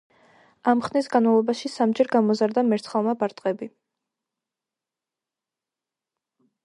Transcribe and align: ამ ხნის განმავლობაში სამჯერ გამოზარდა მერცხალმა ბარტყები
ამ 0.71 0.79
ხნის 0.85 1.09
განმავლობაში 1.15 1.71
სამჯერ 1.73 2.09
გამოზარდა 2.15 2.63
მერცხალმა 2.69 3.15
ბარტყები 3.25 3.71